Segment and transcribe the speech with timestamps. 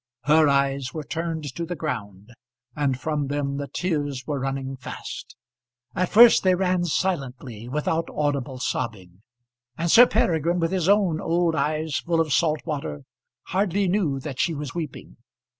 [0.23, 2.33] Her eyes were turned to the ground,
[2.75, 5.35] and from them the tears were running fast.
[5.95, 9.21] At first they ran silently, without audible sobbing,
[9.77, 13.03] and Sir Peregrine, with his own old eyes full of salt water,
[13.49, 15.17] hardly knew that she was weeping.